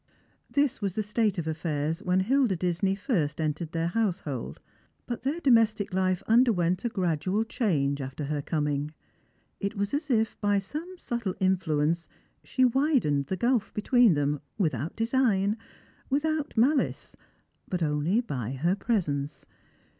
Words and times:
This 0.49 0.81
was 0.81 0.95
the 0.95 1.03
state 1.03 1.37
of 1.37 1.45
affairs 1.45 2.01
when 2.01 2.21
Hilda 2.21 2.55
Disney 2.55 2.95
first 2.95 3.39
entered 3.39 3.71
their 3.71 3.89
household; 3.89 4.59
but 5.05 5.21
their 5.21 5.39
domestic 5.39 5.91
Ufe 5.91 6.23
underwent 6.25 6.83
a 6.83 6.89
gradual 6.89 7.43
change 7.43 8.01
after 8.01 8.23
her 8.23 8.41
coming. 8.41 8.95
It 9.59 9.75
was 9.75 9.93
as 9.93 10.09
if 10.09 10.41
by 10.41 10.57
some 10.57 10.95
subtle 10.97 11.35
influence 11.39 12.09
she 12.43 12.65
widened 12.65 13.27
the 13.27 13.37
gulf 13.37 13.75
between 13.75 14.15
them, 14.15 14.41
without 14.57 14.95
design, 14.95 15.55
without 16.09 16.57
malice, 16.57 17.15
but 17.67 17.83
only 17.83 18.21
by 18.21 18.53
her 18.53 18.75
presence. 18.75 19.45